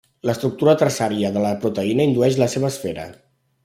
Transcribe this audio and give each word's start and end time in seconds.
L'estructura 0.29 0.73
terciària 0.83 1.31
de 1.37 1.45
la 1.45 1.53
proteïna 1.67 2.09
indueix 2.11 2.41
la 2.45 2.53
seva 2.57 2.73
esfera. 2.75 3.09